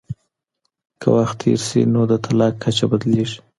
[1.01, 3.39] که وخت تېر سي نو د طلاق کچه بدلیږي.